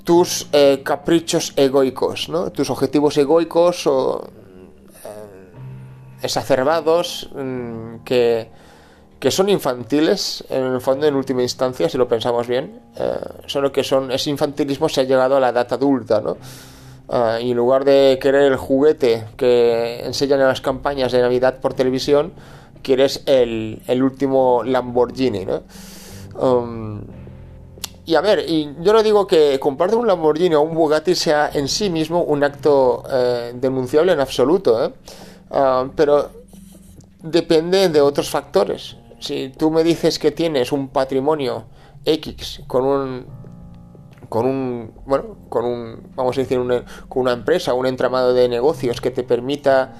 tus 0.05 0.49
eh, 0.53 0.83
caprichos 0.85 1.53
egoicos, 1.57 2.29
¿no? 2.29 2.51
Tus 2.51 2.71
objetivos 2.71 3.17
egoicos 3.17 3.87
o 3.87 4.29
exacerbados 6.23 7.29
mm, 7.35 8.05
que, 8.05 8.51
que, 9.19 9.31
son 9.31 9.49
infantiles 9.49 10.45
en 10.49 10.63
el 10.63 10.81
fondo 10.81 11.07
en 11.07 11.15
última 11.15 11.43
instancia 11.43 11.89
si 11.89 11.99
lo 11.99 12.09
pensamos 12.09 12.47
bien 12.47 12.81
eh, 12.97 13.19
solo 13.47 13.73
que 13.73 13.83
son 13.83 14.11
ese 14.11 14.31
infantilismo 14.31 14.89
se 14.89 15.03
ha 15.03 15.05
llegado 15.05 15.37
a 15.37 15.41
la 15.41 15.51
edad 15.51 15.73
adulta 15.73 16.21
no 16.21 16.37
ah, 17.09 17.39
y 17.41 17.51
en 17.51 17.57
lugar 17.57 17.85
de 17.85 18.19
querer 18.21 18.43
el 18.43 18.57
juguete 18.57 19.25
que 19.37 20.05
enseñan 20.05 20.41
en 20.41 20.49
las 20.49 20.61
campañas 20.61 21.13
de 21.13 21.21
navidad 21.21 21.61
por 21.61 21.75
televisión 21.75 22.33
quieres 22.83 23.23
el, 23.27 23.83
el 23.87 24.03
último 24.03 24.63
Lamborghini 24.65 25.45
¿no? 25.45 25.63
Um, 26.39 27.01
y 28.07 28.15
a 28.15 28.21
ver, 28.21 28.45
y 28.49 28.73
yo 28.81 28.93
no 28.93 29.03
digo 29.03 29.27
que 29.27 29.59
comprarte 29.59 29.97
un 29.97 30.07
Lamborghini 30.07 30.55
o 30.55 30.61
un 30.61 30.75
Bugatti 30.75 31.17
sea 31.17 31.51
en 31.53 31.67
sí 31.67 31.91
mismo 31.91 32.23
un 32.23 32.45
acto 32.45 33.03
eh, 33.11 33.53
denunciable 33.57 34.13
en 34.13 34.21
absoluto, 34.21 34.85
¿eh? 34.85 34.93
Ah, 35.51 35.89
pero 35.97 36.31
depende 37.21 37.89
de 37.89 38.01
otros 38.01 38.31
factores. 38.31 38.97
Si 39.19 39.53
tú 39.57 39.71
me 39.71 39.83
dices 39.83 40.19
que 40.19 40.31
tienes 40.31 40.73
un 40.73 40.89
patrimonio 40.89 41.67
X 42.05 42.63
con 42.67 42.85
un 42.85 43.27
con 44.29 44.47
un 44.47 44.93
bueno 45.07 45.37
con 45.49 45.65
un 45.65 46.13
vamos 46.15 46.37
a 46.37 46.41
decir 46.41 46.59
con 47.09 47.23
una 47.23 47.33
empresa 47.33 47.75
un 47.75 47.87
entramado 47.87 48.35
de 48.35 48.49
negocios 48.49 49.01
que 49.01 49.11
te 49.11 49.23
permita 49.23 49.93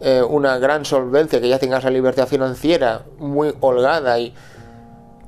eh, 0.00 0.22
una 0.22 0.58
gran 0.58 0.84
solvencia 0.84 1.40
que 1.40 1.48
ya 1.48 1.58
tengas 1.58 1.84
la 1.84 1.90
libertad 1.90 2.26
financiera 2.26 3.04
muy 3.18 3.54
holgada 3.60 4.18
y 4.18 4.34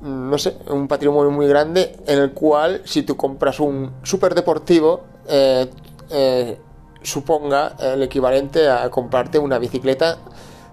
no 0.01 0.37
sé 0.37 0.57
un 0.69 0.87
patrimonio 0.87 1.31
muy 1.31 1.47
grande 1.47 1.95
en 2.05 2.19
el 2.19 2.31
cual 2.31 2.81
si 2.85 3.03
tú 3.03 3.17
compras 3.17 3.59
un 3.59 3.91
super 4.03 4.35
deportivo 4.35 5.01
eh, 5.27 5.69
eh, 6.09 6.57
suponga 7.01 7.75
el 7.79 8.03
equivalente 8.03 8.69
a 8.69 8.89
comprarte 8.89 9.39
una 9.39 9.57
bicicleta 9.59 10.17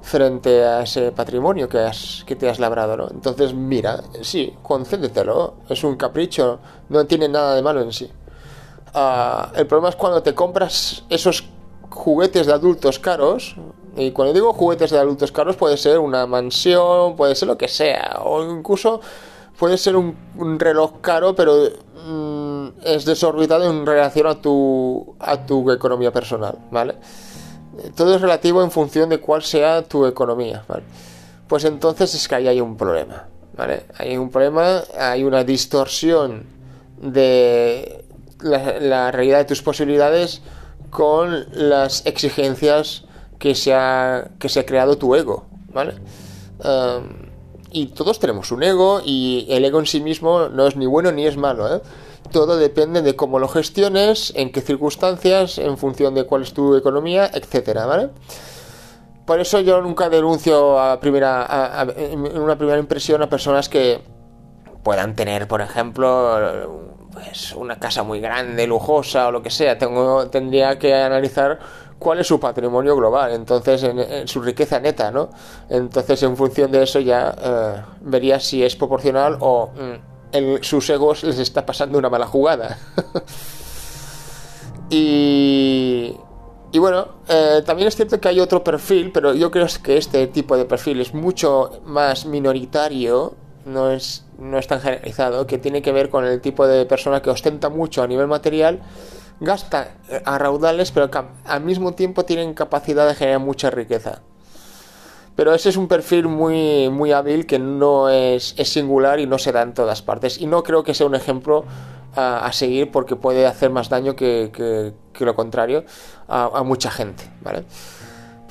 frente 0.04 0.62
a 0.62 0.82
ese 0.82 1.12
patrimonio 1.12 1.66
que, 1.66 1.78
has, 1.78 2.25
que 2.26 2.37
te 2.37 2.49
has 2.49 2.58
labrado, 2.58 2.94
¿no? 2.94 3.08
Entonces, 3.11 3.54
mira, 3.54 4.04
sí, 4.20 4.52
concédetelo, 4.62 5.54
es 5.68 5.82
un 5.82 5.96
capricho, 5.96 6.61
no 6.90 7.06
tiene 7.06 7.26
nada 7.26 7.54
de 7.54 7.62
malo 7.62 7.80
en 7.80 7.90
sí. 7.90 8.11
Ah, 8.92 9.50
el 9.56 9.66
problema 9.66 9.88
es 9.88 9.96
cuando 9.96 10.23
te 10.23 10.34
compras 10.34 11.04
esos 11.08 11.44
juguetes 11.88 12.46
de 12.46 12.52
adultos 12.52 12.99
caros, 12.99 13.56
y 13.96 14.11
cuando 14.11 14.34
digo 14.34 14.52
juguetes 14.52 14.90
de 14.90 14.99
adultos 14.99 15.32
caros 15.32 15.56
puede 15.56 15.78
ser 15.78 15.99
una 15.99 16.26
mansión, 16.26 17.16
puede 17.16 17.34
ser 17.34 17.49
lo 17.49 17.56
que 17.56 17.68
sea, 17.68 18.20
o 18.25 18.44
incluso 18.44 19.00
puede 19.58 19.78
ser 19.78 19.96
un, 19.96 20.14
reloj 20.58 21.00
caro, 21.00 21.34
pero 21.34 21.54
mm, 22.06 22.68
es 22.84 23.06
desorbitado 23.06 23.70
en 23.70 23.87
relación 23.87 24.26
a 24.26 24.34
tu, 24.34 25.16
a 25.18 25.46
tu 25.46 25.70
economía 25.70 26.12
personal, 26.12 26.58
¿vale? 26.70 26.96
Todo 27.96 28.14
es 28.14 28.20
relativo 28.20 28.62
en 28.62 28.70
función 28.70 29.08
de 29.08 29.18
cuál 29.18 29.42
sea 29.42 29.82
tu 29.82 30.06
economía, 30.06 30.64
¿vale? 30.68 30.84
Pues 31.48 31.64
entonces 31.64 32.14
es 32.14 32.28
que 32.28 32.34
ahí 32.36 32.48
hay 32.48 32.60
un 32.60 32.76
problema, 32.76 33.28
¿vale? 33.56 33.84
Hay 33.98 34.16
un 34.16 34.30
problema, 34.30 34.82
hay 34.98 35.24
una 35.24 35.44
distorsión 35.44 36.44
de 37.00 38.04
la, 38.40 39.10
realidad 39.10 39.38
de 39.38 39.44
tus 39.44 39.62
posibilidades 39.62 40.42
con 40.90 41.46
las 41.52 42.06
exigencias 42.06 43.04
que 43.38 43.54
se 43.54 43.74
ha, 43.74 44.30
que 44.38 44.48
se 44.48 44.60
ha 44.60 44.66
creado 44.66 44.96
tu 44.96 45.14
ego, 45.14 45.46
¿vale? 45.72 45.94
Y 47.74 47.86
todos 47.86 48.20
tenemos 48.20 48.52
un 48.52 48.62
ego 48.62 49.02
y 49.04 49.46
el 49.50 49.64
ego 49.64 49.80
en 49.80 49.86
sí 49.86 50.00
mismo 50.00 50.48
no 50.48 50.66
es 50.66 50.76
ni 50.76 50.86
bueno 50.86 51.12
ni 51.12 51.26
es 51.26 51.36
malo, 51.36 51.74
¿eh? 51.74 51.82
Todo 52.32 52.56
depende 52.56 53.02
de 53.02 53.16
cómo 53.16 53.38
lo 53.38 53.48
gestiones, 53.48 54.32
en 54.36 54.50
qué 54.52 54.62
circunstancias, 54.62 55.58
en 55.58 55.76
función 55.76 56.14
de 56.14 56.24
cuál 56.24 56.42
es 56.42 56.54
tu 56.54 56.74
economía, 56.76 57.30
etcétera, 57.34 57.84
¿vale? 57.84 58.10
Por 59.26 59.40
eso 59.40 59.60
yo 59.60 59.82
nunca 59.82 60.08
denuncio 60.08 60.78
a 60.78 61.00
primera, 61.00 61.86
en 61.96 62.40
una 62.40 62.56
primera 62.56 62.78
impresión 62.78 63.22
a 63.22 63.28
personas 63.28 63.68
que 63.68 64.00
puedan 64.82 65.16
tener, 65.16 65.48
por 65.48 65.60
ejemplo, 65.60 66.94
pues 67.12 67.54
una 67.54 67.78
casa 67.78 68.02
muy 68.02 68.20
grande, 68.20 68.66
lujosa 68.66 69.28
o 69.28 69.32
lo 69.32 69.42
que 69.42 69.50
sea. 69.50 69.78
Tengo, 69.78 70.28
tendría 70.28 70.78
que 70.78 70.94
analizar 70.94 71.58
cuál 72.04 72.20
es 72.20 72.26
su 72.26 72.38
patrimonio 72.38 72.94
global, 72.94 73.32
entonces 73.32 73.82
en, 73.82 74.28
su 74.28 74.42
riqueza 74.42 74.78
neta, 74.78 75.11
¿no? 75.11 75.30
Entonces 75.70 76.23
en 76.23 76.37
función 76.37 76.70
de 76.70 76.82
eso 76.82 77.00
ya 77.00 77.34
eh, 77.42 77.82
vería 78.02 78.38
si 78.38 78.62
es 78.62 78.76
proporcional 78.76 79.38
o 79.40 79.70
mm, 79.70 80.61
sus 80.61 80.90
egos 80.90 81.25
les 81.25 81.38
está 81.38 81.64
pasando 81.64 81.99
una 81.99 82.11
mala 82.11 82.26
jugada. 82.26 82.78
y, 84.90 86.14
y 86.73 86.78
bueno, 86.78 87.08
eh, 87.26 87.62
también 87.64 87.88
es 87.88 87.96
cierto 87.96 88.20
que 88.20 88.28
hay 88.28 88.38
otro 88.38 88.62
perfil, 88.62 89.11
pero 89.11 89.32
yo 89.32 89.50
creo 89.50 89.66
que 89.82 89.96
este 89.96 90.26
tipo 90.26 90.58
de 90.58 90.66
perfil 90.66 91.00
es 91.00 91.14
mucho 91.14 91.80
más 91.87 92.26
minoritario, 92.26 93.34
no 93.64 93.90
es, 93.90 94.26
no 94.38 94.58
es 94.58 94.66
tan 94.66 94.80
generalizado, 94.82 95.46
que 95.46 95.56
tiene 95.56 95.80
que 95.80 95.90
ver 95.90 96.11
con 96.11 96.26
el 96.26 96.42
tipo 96.42 96.66
de 96.66 96.84
persona 96.84 97.23
que 97.23 97.30
ostenta 97.30 97.70
mucho 97.70 98.02
a 98.02 98.06
nivel 98.06 98.26
material 98.26 98.82
gasta 99.44 99.94
eh, 100.08 100.22
a 100.24 100.38
raudales, 100.38 100.90
pero 100.90 101.10
al 101.44 101.62
mismo 101.62 101.92
tiempo 101.92 102.24
tienen 102.24 102.54
capacidad 102.54 103.06
de 103.06 103.14
generar 103.14 103.40
mucha 103.40 103.70
riqueza. 103.70 104.22
Pero 105.36 105.52
ese 105.52 105.68
es 105.68 105.76
un 105.76 105.88
perfil 105.88 106.28
muy, 106.28 106.88
muy 106.90 107.12
hábil 107.12 107.46
que 107.46 107.58
no 107.58 108.08
es, 108.08 108.54
singular 108.64 109.18
y 109.18 109.26
no 109.26 109.38
se 109.38 109.52
da 109.52 109.62
en 109.62 109.74
todas 109.74 110.00
partes. 110.00 110.40
Y 110.40 110.46
no 110.46 110.62
creo 110.62 110.84
que 110.84 110.94
sea 110.94 111.06
un 111.06 111.14
ejemplo 111.14 111.64
a, 112.14 112.50
seguir 112.52 112.92
porque 112.92 113.16
puede 113.16 113.44
hacer 113.44 113.70
más 113.70 113.88
daño 113.88 114.14
que, 114.14 114.92
lo 115.18 115.34
contrario 115.34 115.84
a, 116.28 116.50
a 116.54 116.62
mucha 116.62 116.90
gente. 116.90 117.24
¿vale? 117.42 117.64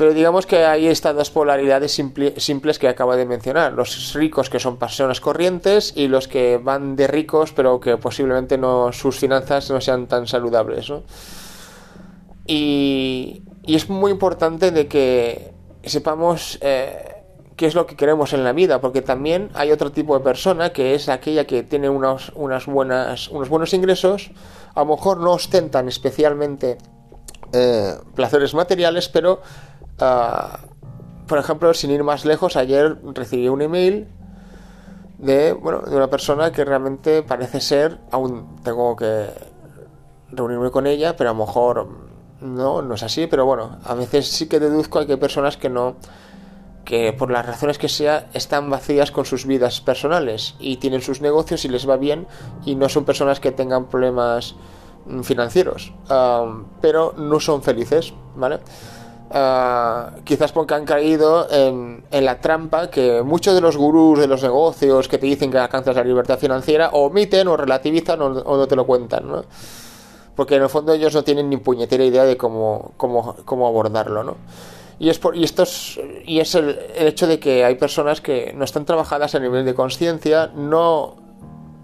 Pero 0.03 0.13
digamos 0.13 0.45
que 0.45 0.65
hay 0.65 0.87
estas 0.87 1.15
dos 1.15 1.31
polaridades 1.31 1.93
simples 1.93 2.77
que 2.77 2.89
acabo 2.89 3.15
de 3.15 3.25
mencionar. 3.25 3.71
Los 3.71 4.13
ricos 4.13 4.49
que 4.49 4.59
son 4.59 4.75
personas 4.75 5.21
corrientes 5.21 5.93
y 5.95 6.09
los 6.09 6.27
que 6.27 6.57
van 6.57 6.97
de 6.97 7.07
ricos 7.07 7.53
pero 7.53 7.79
que 7.79 7.95
posiblemente 7.95 8.57
no, 8.57 8.91
sus 8.91 9.17
finanzas 9.17 9.69
no 9.71 9.79
sean 9.79 10.07
tan 10.07 10.27
saludables. 10.27 10.91
Y, 12.45 13.43
es 13.65 13.89
muy 13.89 14.11
importante 14.11 14.71
de 14.71 14.89
que 14.89 15.53
sepamos 15.85 16.59
eh, 16.59 17.23
qué 17.55 17.67
es 17.67 17.73
lo 17.73 17.87
que 17.87 17.95
queremos 17.95 18.33
en 18.33 18.43
la 18.43 18.51
vida, 18.51 18.81
porque 18.81 19.01
también 19.01 19.51
hay 19.53 19.71
otro 19.71 19.93
tipo 19.93 20.17
de 20.17 20.23
persona 20.25 20.73
que 20.73 20.95
es 20.95 21.07
aquella 21.07 21.47
que 21.47 21.63
tiene 21.63 21.87
unos, 21.87 22.33
unas 22.35 22.65
buenas, 22.65 23.29
unos 23.29 23.47
buenos 23.47 23.73
ingresos, 23.73 24.31
a 24.75 24.81
lo 24.81 24.97
mejor 24.97 25.21
no 25.21 25.31
ostentan 25.31 25.87
especialmente 25.87 26.77
eh, 27.55 27.93
placeres 28.15 28.55
materiales, 28.55 29.09
pero, 29.09 29.39
ah, 29.99 30.59
por 31.27 31.37
ejemplo, 31.37 31.73
sin 31.73 31.91
ir 31.91 32.03
más 32.03 32.25
lejos, 32.25 32.55
ayer 32.55 32.97
recibí 33.13 33.47
un 33.47 33.61
email 33.61 34.07
de, 35.17 35.53
bueno, 35.53 35.81
de 35.81 35.95
una 35.95 36.09
persona 36.09 36.51
que 36.51 36.65
realmente 36.65 37.23
parece 37.23 37.61
ser, 37.61 37.99
aún 38.11 38.57
tengo 38.63 38.95
que 38.95 39.27
reunirme 40.31 40.71
con 40.71 40.87
ella, 40.87 41.15
pero 41.15 41.29
a 41.29 41.33
lo 41.33 41.39
mejor 41.45 41.87
no, 42.41 42.81
no 42.81 42.95
es 42.95 43.03
así, 43.03 43.27
pero 43.27 43.45
bueno, 43.45 43.77
a 43.83 43.93
veces 43.93 44.27
sí 44.27 44.47
que 44.47 44.59
deduzco 44.59 45.05
que 45.05 45.13
hay 45.13 45.17
personas 45.17 45.57
que 45.57 45.69
no, 45.69 45.95
que 46.83 47.13
por 47.13 47.31
las 47.31 47.45
razones 47.45 47.77
que 47.77 47.87
sea, 47.87 48.29
están 48.33 48.69
vacías 48.69 49.11
con 49.11 49.25
sus 49.25 49.45
vidas 49.45 49.81
personales 49.81 50.55
y 50.59 50.77
tienen 50.77 51.01
sus 51.01 51.21
negocios 51.21 51.63
y 51.65 51.69
les 51.69 51.87
va 51.89 51.97
bien 51.97 52.27
y 52.65 52.75
no 52.75 52.89
son 52.89 53.05
personas 53.05 53.39
que 53.39 53.51
tengan 53.51 53.85
problemas 53.85 54.55
mm, 55.05 55.21
financieros, 55.21 55.93
pero 56.81 57.13
no 57.17 57.39
son 57.39 57.63
felices, 57.63 58.13
¿vale? 58.35 58.59
Ah, 59.35 60.11
quizás 60.23 60.51
porque 60.51 60.75
han 60.75 60.85
caído 60.85 61.47
en, 61.49 62.03
la 62.11 62.39
trampa 62.39 62.91
que 62.91 63.23
muchos 63.23 63.55
de 63.55 63.61
los 63.61 63.75
gurús 63.75 64.19
de 64.19 64.27
los 64.27 64.43
negocios 64.43 65.07
que 65.07 65.17
te 65.17 65.25
dicen 65.25 65.49
que 65.49 65.57
alcanzas 65.57 65.95
la 65.95 66.03
libertad 66.03 66.37
financiera 66.37 66.91
omiten 66.91 67.47
o 67.47 67.57
relativizan 67.57 68.21
o, 68.21 68.29
no 68.29 68.67
te 68.67 68.75
lo 68.75 68.85
cuentan, 68.85 69.27
¿no? 69.27 69.43
Porque 70.35 70.57
en 70.57 70.61
el 70.61 70.69
fondo 70.69 70.93
ellos 70.93 71.15
no 71.15 71.23
tienen 71.23 71.49
ni 71.49 71.57
puñetera 71.57 72.03
idea 72.03 72.25
de 72.25 72.37
cómo, 72.37 72.91
cómo, 72.95 73.35
cómo 73.43 73.65
abordarlo, 73.65 74.23
¿no? 74.23 74.37
Y 74.99 75.09
es, 75.09 75.17
por, 75.17 75.35
y 75.35 75.43
esto 75.43 75.63
es, 75.63 75.99
y 76.25 76.39
es 76.39 76.53
el, 76.53 76.77
el, 76.95 77.07
hecho 77.07 77.25
de 77.25 77.39
que 77.39 77.65
hay 77.65 77.73
personas 77.73 78.21
que 78.21 78.53
no 78.55 78.63
están 78.63 78.85
trabajadas 78.85 79.33
a 79.33 79.39
nivel 79.39 79.65
de 79.65 79.73
conciencia, 79.73 80.51
no, 80.53 81.15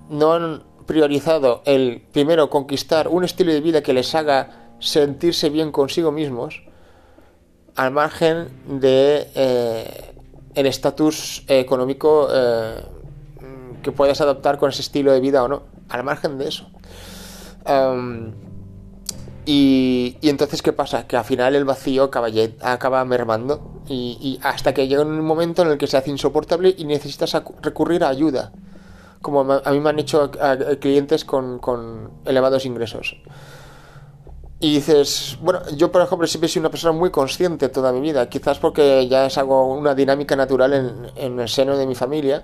no 0.10 0.34
han 0.34 0.62
priorizado 0.86 1.64
el 1.66 2.04
primero 2.12 2.52
conquistar 2.52 3.08
un 3.08 3.24
estilo 3.24 3.52
de 3.52 3.62
vida 3.62 3.82
que 3.82 3.94
les 3.94 4.14
haga 4.14 4.76
sentirse 4.78 5.50
bien 5.50 5.72
consigo 5.72 6.12
mismos, 6.12 6.69
al 7.80 7.92
margen 7.92 8.50
de 8.68 9.30
eh, 9.36 10.14
el 10.54 10.66
estatus 10.66 11.46
económico 11.48 12.28
eh, 12.30 12.84
que 13.82 13.94
puedas 13.94 14.20
adoptar 14.20 14.58
con 14.58 14.70
ese 14.70 14.82
estilo 14.82 15.14
de 15.14 15.22
vida 15.22 15.42
o 15.46 15.48
no, 15.48 15.64
al 15.88 16.04
margen 16.04 16.38
de 16.38 16.50
eso. 16.50 16.68
y, 19.46 20.18
entonces, 20.22 20.62
¿qué 20.62 20.74
pasa? 20.74 21.08
Que 21.08 21.16
al 21.16 21.24
final 21.24 21.56
el 21.56 21.64
vacío 21.64 22.04
acaba, 22.04 22.28
acaba 22.60 23.06
mermando 23.06 23.82
y, 23.88 24.38
hasta 24.44 24.74
que 24.74 24.90
llega 24.90 25.04
un 25.04 25.22
momento 25.22 25.62
en 25.62 25.70
el 25.70 25.78
que 25.78 25.88
se 25.88 25.96
hace 25.96 26.10
insoportable 26.10 26.76
y 26.78 26.84
necesitas 26.84 27.32
recurrir 27.62 28.04
a 28.04 28.10
ayuda, 28.10 28.52
como 29.22 29.50
a 29.54 29.72
mí 29.72 29.80
me 29.80 29.90
han 29.90 30.00
hecho 30.00 30.32
clientes 30.82 31.24
con, 31.24 31.60
con 31.60 32.12
elevados 32.26 32.66
ingresos. 32.66 33.16
Y 34.62 34.74
dices, 34.74 35.38
bueno, 35.42 35.62
yo 35.78 35.90
por 35.90 36.02
ejemplo 36.02 36.28
siempre 36.28 36.48
he 36.48 36.50
sido 36.50 36.64
una 36.64 36.70
persona 36.70 36.92
muy 36.92 37.12
consciente 37.12 37.70
toda 37.70 37.94
mi 37.94 38.02
vida, 38.02 38.28
quizás 38.28 38.60
porque 38.60 39.08
ya 39.08 39.26
es 39.28 39.38
algo, 39.38 39.74
una 39.74 39.96
dinámica 39.96 40.36
natural 40.36 41.12
en, 41.16 41.40
el 41.40 41.48
seno 41.48 41.78
de 41.78 41.88
mi 41.88 41.96
familia, 41.96 42.44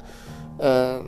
eh, 0.60 1.02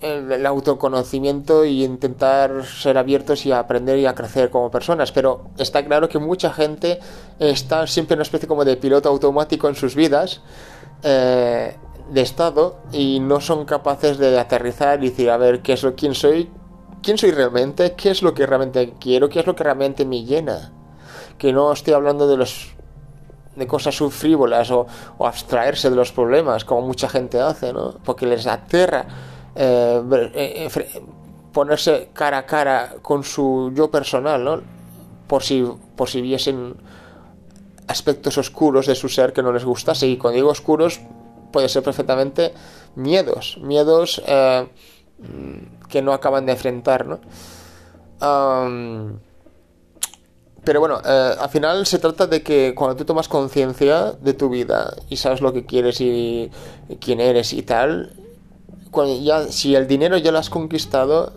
el, 0.00 0.44
autoconocimiento 0.44 1.64
y 1.64 1.84
intentar 1.84 2.64
ser 2.64 2.98
abiertos 2.98 3.46
y 3.46 3.52
aprender 3.52 4.00
y 4.00 4.06
a 4.06 4.16
crecer 4.16 4.50
como 4.50 4.68
personas, 4.68 5.12
pero 5.12 5.50
está 5.58 5.84
claro 5.84 6.08
que 6.08 6.18
mucha 6.18 6.52
gente 6.52 6.98
está 7.38 7.86
siempre 7.86 8.14
en 8.14 8.18
una 8.18 8.24
especie 8.24 8.48
como 8.48 8.64
de 8.64 8.76
piloto 8.76 9.08
automático 9.08 9.68
en 9.68 9.76
sus 9.76 9.94
vidas, 9.94 10.40
eh, 11.04 11.76
de 12.10 12.20
estado, 12.20 12.80
y 12.90 13.20
no 13.20 13.40
son 13.40 13.64
capaces 13.64 14.18
de 14.18 14.36
aterrizar 14.38 15.04
y 15.04 15.10
decir, 15.10 15.30
a 15.30 15.36
ver, 15.36 15.62
¿qué 15.62 15.74
es 15.74 15.84
lo, 15.84 15.94
quién 15.94 16.14
soy? 16.14 16.50
Quién 17.02 17.18
soy 17.18 17.30
realmente, 17.30 17.94
qué 17.94 18.10
es 18.10 18.22
lo 18.22 18.34
que 18.34 18.46
realmente 18.46 18.94
quiero, 19.00 19.28
qué 19.28 19.40
es 19.40 19.46
lo 19.46 19.54
que 19.54 19.64
realmente 19.64 20.04
me 20.04 20.24
llena. 20.24 20.72
Que 21.38 21.52
no 21.52 21.72
estoy 21.72 21.94
hablando 21.94 22.26
de 22.26 22.36
los 22.36 22.74
de 23.58 23.66
cosas 23.66 23.96
frívolas 24.10 24.70
o, 24.70 24.86
abstraerse 25.18 25.90
de 25.90 25.96
los 25.96 26.12
problemas, 26.12 26.64
como 26.64 26.82
mucha 26.82 27.08
gente 27.08 27.40
hace, 27.40 27.72
¿no? 27.72 27.96
Porque 28.04 28.24
les 28.24 28.46
aterra 28.46 29.06
eh, 29.54 30.00
eh, 30.34 30.70
eh, 30.74 31.02
ponerse 31.52 32.10
cara 32.12 32.38
a 32.38 32.46
cara 32.46 32.94
con 33.02 33.24
su 33.24 33.72
yo 33.74 33.90
personal, 33.90 34.44
¿no? 34.44 34.60
Por 35.26 35.42
si, 35.42 35.66
por 35.96 36.08
si 36.08 36.22
viesen 36.22 36.76
aspectos 37.88 38.38
oscuros 38.38 38.86
de 38.86 38.94
su 38.94 39.08
ser 39.08 39.32
que 39.32 39.42
no 39.42 39.52
les 39.52 39.64
gustase. 39.64 40.06
Y 40.06 40.16
cuando 40.16 40.36
digo 40.36 40.50
oscuros, 40.50 41.00
puede 41.52 41.68
ser 41.68 41.82
perfectamente 41.82 42.54
miedos, 42.94 43.58
miedos 43.60 44.22
que 45.88 46.02
no 46.02 46.12
acaban 46.12 46.46
de 46.46 46.52
enfrentar, 46.52 47.06
¿no? 47.06 47.20
pero 50.64 50.80
bueno, 50.80 51.00
eh, 51.02 51.34
al 51.40 51.48
final 51.48 51.86
se 51.86 51.98
trata 51.98 52.26
de 52.26 52.42
que 52.42 52.74
cuando 52.74 52.96
tú 52.96 53.06
tomas 53.06 53.26
conciencia 53.26 54.12
de 54.12 54.34
tu 54.34 54.50
vida 54.50 54.94
y 55.08 55.16
sabes 55.16 55.40
lo 55.40 55.54
que 55.54 55.64
quieres 55.64 56.00
y, 56.00 56.50
quién 57.00 57.20
eres 57.20 57.54
y 57.54 57.62
tal, 57.62 58.12
cuando 58.90 59.18
ya, 59.18 59.44
si 59.44 59.74
el 59.74 59.86
dinero 59.86 60.18
ya 60.18 60.30
lo 60.30 60.38
has 60.38 60.50
conquistado, 60.50 61.32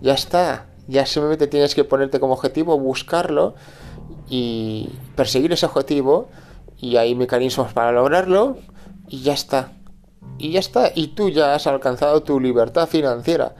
ya 0.00 0.14
está. 0.14 0.68
Ya 0.88 1.04
simplemente 1.04 1.48
tienes 1.48 1.74
que 1.74 1.84
ponerte 1.84 2.18
como 2.18 2.32
objetivo, 2.32 2.78
buscarlo 2.78 3.54
y 4.30 4.88
perseguir 5.16 5.52
ese 5.52 5.66
objetivo 5.66 6.28
y 6.78 6.96
hay 6.96 7.14
mecanismos 7.14 7.74
para 7.74 7.92
lograrlo 7.92 8.56
y 9.06 9.20
ya 9.20 9.34
está. 9.34 9.72
Y 10.38 10.52
ya 10.52 10.60
está. 10.60 10.90
Y 10.94 11.08
tú 11.08 11.30
ya 11.30 11.54
has 11.54 11.66
alcanzado 11.66 12.22
tu 12.22 12.40
libertad 12.40 12.88
financiera. 12.88 13.54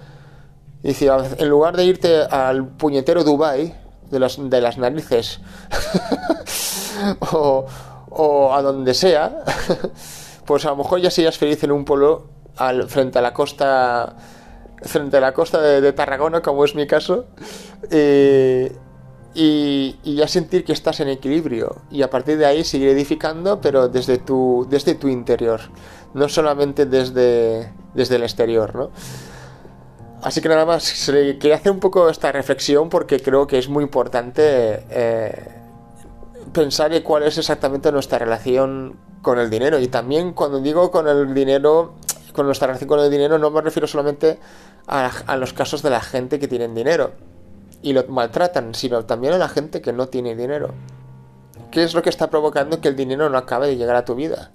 Dice, 0.83 1.09
en 1.38 1.48
lugar 1.48 1.77
de 1.77 1.85
irte 1.85 2.22
al 2.22 2.66
puñetero 2.66 3.22
Dubai 3.22 3.72
de, 4.11 4.18
de 4.18 4.61
las 4.61 4.79
narices 4.79 5.40
o, 7.33 7.66
o, 8.11 8.53
a 8.53 8.62
donde 8.62 8.92
sea, 8.92 9.44
pues 10.44 10.66
a 10.66 10.70
lo 10.70 10.77
mejor 10.77 11.01
ya 11.01 11.11
serías 11.11 11.38
feliz 11.38 11.62
en 11.62 11.70
un 11.70 11.85
pueblo 11.85 12.27
al, 12.57 12.88
frente 12.88 13.20
a 13.20 13.22
la 13.22 13.33
costa 13.33 14.16
frente 14.83 15.16
a 15.16 15.20
la 15.20 15.33
costa 15.33 15.61
de, 15.61 15.92
Tarragona, 15.92 16.40
como 16.40 16.64
es 16.64 16.75
mi 16.75 16.88
caso, 16.88 17.27
eh, 17.90 18.72
y, 19.33 19.96
y, 20.03 20.16
ya 20.16 20.27
sentir 20.27 20.64
que 20.64 20.72
estás 20.72 20.98
en 21.01 21.09
equilibrio 21.09 21.77
y 21.90 22.03
a 22.03 22.11
partir 22.11 22.37
de 22.37 22.46
ahí 22.46 22.64
seguir 22.64 22.88
edificando, 22.88 23.61
pero 23.61 23.88
desde 23.88 24.18
tu, 24.18 24.66
desde 24.68 24.94
tu 24.94 25.09
interior, 25.09 25.61
no 26.14 26.29
solamente 26.29 26.87
desde, 26.87 27.72
desde 27.94 28.16
el 28.16 28.22
exterior, 28.22 28.75
¿no? 28.75 28.90
Así 30.22 30.40
que 30.40 30.48
nada 30.48 30.64
más, 30.64 31.11
quería 31.11 31.57
hacer 31.57 31.72
un 31.72 31.81
poco 31.81 32.09
esta 32.09 32.31
reflexión 32.31 32.88
porque 32.88 33.20
creo 33.20 33.46
que 33.46 33.59
es 33.59 33.68
muy 33.68 33.83
importante 33.83 34.85
eh, 34.88 35.48
pensar 36.53 36.92
en 36.94 37.03
cuál 37.03 37.25
es 37.25 37.38
exactamente 37.38 37.90
nuestra 37.90 38.18
relación 38.18 38.96
con 39.20 39.40
el 39.40 39.51
dinero. 39.51 39.81
Y 39.81 39.88
también 39.88 40.33
cuando 40.33 40.61
digo 40.61 40.92
con 40.92 41.09
el 41.09 41.35
dinero, 41.35 41.94
con 42.33 42.46
nuestra 42.46 42.68
relación 42.68 42.88
con 42.88 43.01
el 43.01 43.11
dinero, 43.11 43.37
no 43.37 43.51
me 43.51 43.61
refiero 43.62 43.88
solamente 43.88 44.38
a, 44.87 45.11
a 45.27 45.37
los 45.37 45.53
casos 45.53 45.83
de 45.83 45.90
la 45.90 46.01
gente 46.01 46.38
que 46.38 46.46
tiene 46.46 46.68
dinero 46.68 47.12
y 47.83 47.92
lo 47.92 48.07
maltratan, 48.07 48.77
sino 48.77 49.05
también 49.05 49.33
a 49.33 49.38
la 49.38 49.48
gente 49.48 49.83
que 49.83 49.92
no 49.92 50.07
tiene 50.07 50.37
dinero. 50.37 50.72
¿Qué 51.72 51.83
es 51.83 51.94
lo 51.94 52.03
que 52.03 52.11
está 52.11 52.31
provocando 52.31 52.81
que 52.81 52.88
el 52.88 52.94
dinero 52.94 53.29
no 53.29 53.38
acabe 53.38 53.66
de 53.66 53.77
llegar 53.77 53.96
a 53.96 54.05
tu 54.05 54.14
vida? 54.14 54.53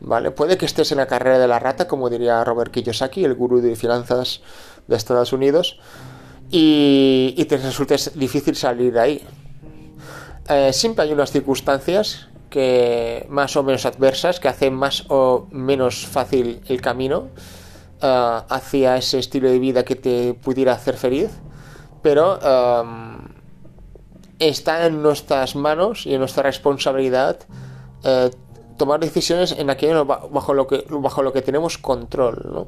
¿Vale? 0.00 0.30
Puede 0.30 0.56
que 0.56 0.64
estés 0.64 0.92
en 0.92 0.98
la 0.98 1.06
carrera 1.06 1.38
de 1.38 1.46
la 1.46 1.58
rata, 1.58 1.86
como 1.86 2.08
diría 2.08 2.42
Robert 2.42 2.72
Kiyosaki, 2.72 3.24
el 3.24 3.34
gurú 3.34 3.60
de 3.60 3.76
finanzas 3.76 4.40
de 4.86 4.96
Estados 4.96 5.32
Unidos, 5.34 5.78
y, 6.50 7.44
te 7.48 7.58
resulte 7.58 7.96
difícil 8.14 8.56
salir 8.56 8.92
de 8.94 9.00
ahí. 9.00 9.22
Eh, 10.48 10.72
siempre 10.72 11.04
hay 11.04 11.12
unas 11.12 11.30
circunstancias 11.30 12.28
que 12.48 13.26
más 13.28 13.56
o 13.56 13.62
menos 13.62 13.86
adversas 13.86 14.40
que 14.40 14.48
hacen 14.48 14.74
más 14.74 15.04
o 15.08 15.46
menos 15.52 16.06
fácil 16.06 16.60
el 16.66 16.80
camino 16.80 17.28
eh, 18.02 18.40
hacia 18.48 18.96
ese 18.96 19.20
estilo 19.20 19.48
de 19.48 19.60
vida 19.60 19.84
que 19.84 19.94
te 19.94 20.34
pudiera 20.34 20.72
hacer 20.72 20.96
feliz, 20.96 21.30
pero 22.02 22.38
eh, 22.42 22.82
está 24.40 24.86
en 24.86 25.02
nuestras 25.02 25.54
manos 25.54 26.06
y 26.06 26.14
en 26.14 26.20
nuestra 26.20 26.42
responsabilidad 26.42 27.38
tomar 28.80 28.98
decisiones 28.98 29.52
en 29.52 29.68
aquello 29.68 30.06
bajo 30.06 30.54
lo 30.54 30.66
que, 30.66 30.86
bajo 30.88 31.22
lo 31.22 31.34
que 31.34 31.42
tenemos 31.42 31.76
control, 31.76 32.48
¿no? 32.50 32.66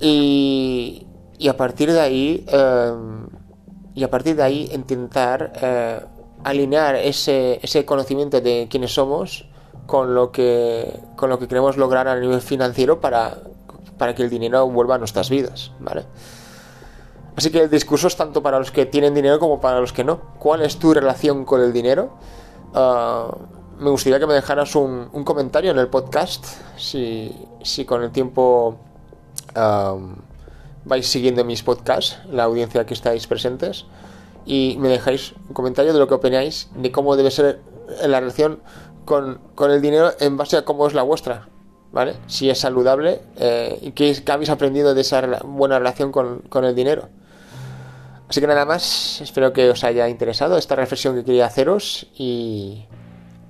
Y, 0.00 1.06
y 1.36 1.48
a 1.48 1.56
partir 1.58 1.92
de 1.92 2.00
ahí, 2.00 2.46
em, 2.48 3.26
y 3.94 4.02
a 4.02 4.10
partir 4.10 4.34
de 4.34 4.42
ahí 4.42 4.70
intentar 4.72 5.52
eh, 5.60 6.00
alinear 6.42 6.96
ese, 6.96 7.60
ese 7.62 7.84
conocimiento 7.84 8.40
de 8.40 8.66
quiénes 8.70 8.94
somos 8.94 9.44
con 9.86 10.14
lo 10.14 10.32
que, 10.32 11.00
con 11.16 11.28
lo 11.28 11.38
que 11.38 11.48
queremos 11.48 11.76
lograr 11.76 12.08
a 12.08 12.18
nivel 12.18 12.40
financiero 12.40 12.98
para, 12.98 13.36
para 13.98 14.14
que 14.14 14.22
el 14.22 14.30
dinero 14.30 14.66
vuelva 14.70 14.94
a 14.94 14.98
nuestras 14.98 15.28
vidas, 15.28 15.72
¿vale? 15.80 16.04
Así 17.36 17.50
que 17.50 17.60
el 17.64 17.70
discurso 17.70 18.06
es 18.06 18.16
tanto 18.16 18.42
para 18.42 18.58
los 18.58 18.70
que 18.70 18.86
tienen 18.86 19.12
dinero 19.14 19.38
como 19.38 19.60
para 19.60 19.80
los 19.80 19.92
que 19.92 20.02
no. 20.02 20.18
¿Cuál 20.38 20.62
es 20.62 20.78
tu 20.78 20.94
relación 20.94 21.44
con 21.44 21.60
el 21.60 21.74
dinero? 21.74 22.10
Ah, 22.72 23.28
me 23.78 23.90
gustaría 23.90 24.18
que 24.18 24.26
me 24.26 24.34
dejaras 24.34 24.74
un, 24.74 25.08
comentario 25.24 25.70
en 25.70 25.78
el 25.78 25.88
podcast 25.88 26.44
si, 26.76 27.34
si 27.62 27.84
con 27.84 28.02
el 28.02 28.10
tiempo 28.10 28.78
vais 30.84 31.06
siguiendo 31.06 31.44
mis 31.44 31.62
podcasts, 31.62 32.18
la 32.30 32.44
audiencia 32.44 32.86
que 32.86 32.94
estáis 32.94 33.26
presentes. 33.26 33.86
y 34.46 34.76
me 34.78 34.88
dejáis 34.88 35.34
un 35.48 35.54
comentario 35.54 35.92
de 35.92 35.98
lo 35.98 36.08
que 36.08 36.14
opináis 36.14 36.70
de 36.74 36.90
cómo 36.90 37.16
debe 37.16 37.30
ser 37.30 37.60
la 38.06 38.20
relación 38.20 38.60
con, 39.04 39.40
el 39.70 39.82
dinero 39.82 40.12
en 40.20 40.36
base 40.36 40.56
a 40.56 40.64
cómo 40.64 40.86
es 40.86 40.94
la 40.94 41.02
vuestra, 41.02 41.48
¿vale? 41.92 42.16
Si 42.26 42.48
es 42.48 42.58
saludable 42.58 43.20
eh, 43.36 43.78
y 43.82 43.92
qué, 43.92 44.16
habéis 44.26 44.50
aprendido 44.50 44.94
de 44.94 45.00
esa 45.02 45.20
buena 45.44 45.78
relación 45.78 46.12
con, 46.12 46.40
con 46.48 46.64
el 46.64 46.74
dinero. 46.74 47.08
Así 48.28 48.40
que 48.40 48.46
nada 48.46 48.66
más, 48.66 49.20
espero 49.22 49.52
que 49.52 49.70
os 49.70 49.84
haya 49.84 50.08
interesado 50.08 50.58
esta 50.58 50.76
reflexión 50.76 51.14
que 51.14 51.24
quería 51.24 51.46
haceros 51.46 52.06
y 52.14 52.86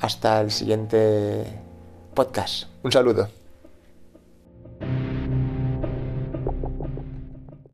hasta 0.00 0.40
el 0.40 0.50
siguiente 0.50 1.44
podcast. 2.14 2.64
Un 2.82 2.92
saludo. 2.92 3.37